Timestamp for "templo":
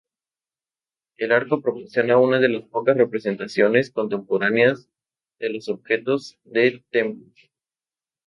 6.89-7.27